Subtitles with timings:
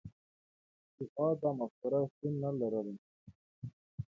[0.95, 2.95] پخوا دا مفکوره شتون نه لرله.